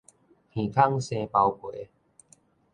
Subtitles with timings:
[0.55, 1.89] 耳空生包皮